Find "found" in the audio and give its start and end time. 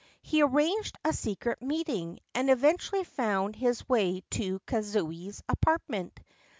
3.03-3.55